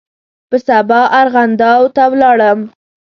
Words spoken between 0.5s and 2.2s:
سبا ارغنداو ته